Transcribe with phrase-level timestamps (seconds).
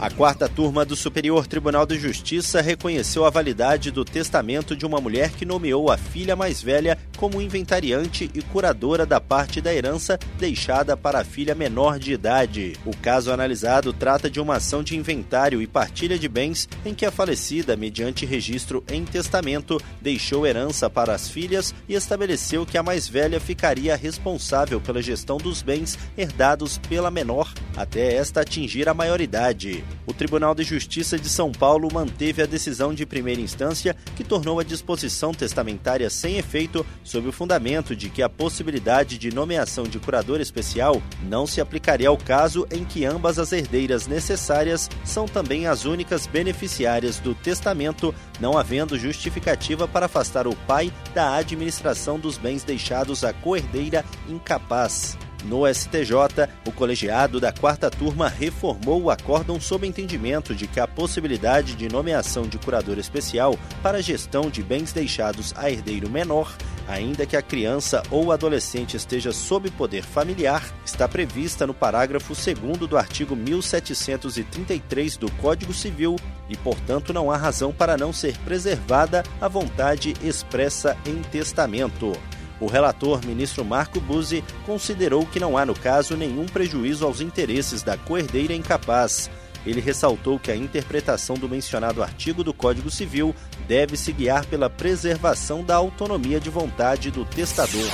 [0.00, 5.00] A quarta turma do Superior Tribunal de Justiça reconheceu a validade do testamento de uma
[5.00, 10.16] mulher que nomeou a filha mais velha como inventariante e curadora da parte da herança
[10.38, 12.76] deixada para a filha menor de idade.
[12.86, 17.04] O caso analisado trata de uma ação de inventário e partilha de bens em que
[17.04, 22.84] a falecida, mediante registro em testamento, deixou herança para as filhas e estabeleceu que a
[22.84, 28.94] mais velha ficaria responsável pela gestão dos bens herdados pela menor até esta atingir a
[28.94, 29.84] maioridade.
[30.06, 34.58] O Tribunal de Justiça de São Paulo manteve a decisão de primeira instância que tornou
[34.58, 39.98] a disposição testamentária sem efeito sob o fundamento de que a possibilidade de nomeação de
[39.98, 45.66] curador especial não se aplicaria ao caso em que ambas as herdeiras necessárias são também
[45.66, 52.38] as únicas beneficiárias do testamento, não havendo justificativa para afastar o pai da administração dos
[52.38, 55.18] bens deixados à coerdeira incapaz.
[55.44, 60.86] No STJ, o colegiado da quarta turma reformou o acórdão sob entendimento de que a
[60.86, 66.54] possibilidade de nomeação de curador especial para gestão de bens deixados a herdeiro menor,
[66.88, 72.78] ainda que a criança ou adolescente esteja sob poder familiar, está prevista no parágrafo 2
[72.88, 76.16] do artigo 1733 do Código Civil
[76.48, 82.12] e, portanto, não há razão para não ser preservada a vontade expressa em testamento.
[82.60, 87.82] O relator, ministro Marco Buzzi, considerou que não há no caso nenhum prejuízo aos interesses
[87.82, 89.30] da coerdeira incapaz.
[89.66, 93.34] Ele ressaltou que a interpretação do mencionado artigo do Código Civil
[93.66, 97.88] deve se guiar pela preservação da autonomia de vontade do testador.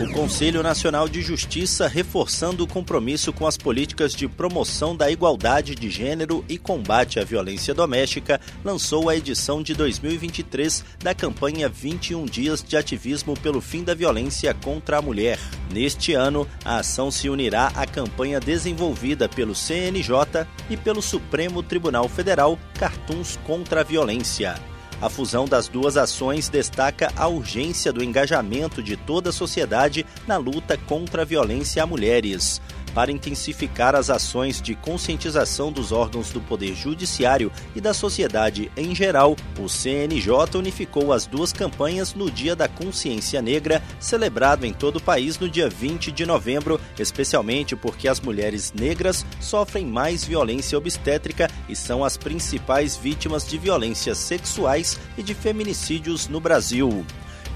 [0.00, 5.74] O Conselho Nacional de Justiça, reforçando o compromisso com as políticas de promoção da igualdade
[5.74, 12.26] de gênero e combate à violência doméstica, lançou a edição de 2023 da campanha 21
[12.26, 15.40] Dias de Ativismo pelo Fim da Violência contra a Mulher.
[15.74, 22.08] Neste ano, a ação se unirá à campanha desenvolvida pelo CNJ e pelo Supremo Tribunal
[22.08, 24.54] Federal Cartuns contra a Violência.
[25.00, 30.36] A fusão das duas ações destaca a urgência do engajamento de toda a sociedade na
[30.36, 32.60] luta contra a violência a mulheres
[32.98, 38.92] para intensificar as ações de conscientização dos órgãos do Poder Judiciário e da sociedade em
[38.92, 44.96] geral, o CNJ unificou as duas campanhas no Dia da Consciência Negra, celebrado em todo
[44.96, 50.76] o país no dia 20 de novembro, especialmente porque as mulheres negras sofrem mais violência
[50.76, 57.06] obstétrica e são as principais vítimas de violências sexuais e de feminicídios no Brasil.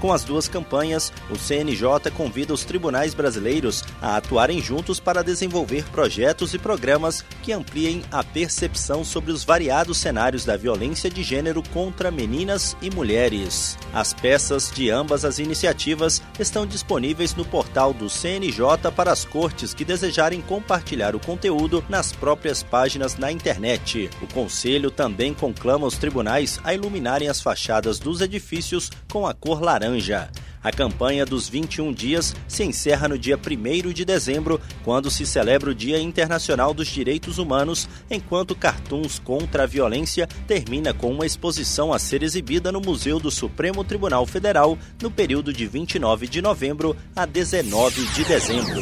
[0.03, 5.85] Com as duas campanhas, o CNJ convida os tribunais brasileiros a atuarem juntos para desenvolver
[5.91, 11.63] projetos e programas que ampliem a percepção sobre os variados cenários da violência de gênero
[11.71, 13.77] contra meninas e mulheres.
[13.93, 19.73] As peças de ambas as iniciativas estão disponíveis no portal do CNJ para as cortes
[19.73, 24.09] que desejarem compartilhar o conteúdo nas próprias páginas na internet.
[24.21, 29.61] O Conselho também conclama os tribunais a iluminarem as fachadas dos edifícios com a cor
[29.61, 30.29] laranja laranja.
[30.63, 35.71] A campanha dos 21 dias se encerra no dia 1 de dezembro, quando se celebra
[35.71, 41.91] o Dia Internacional dos Direitos Humanos, enquanto Cartoons contra a Violência termina com uma exposição
[41.91, 46.95] a ser exibida no Museu do Supremo Tribunal Federal no período de 29 de novembro
[47.13, 48.81] a 19 de dezembro.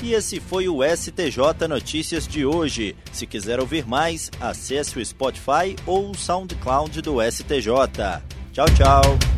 [0.00, 2.94] E esse foi o STJ Notícias de hoje.
[3.10, 8.22] Se quiser ouvir mais, acesse o Spotify ou o SoundCloud do STJ.
[8.52, 9.37] Tchau, tchau.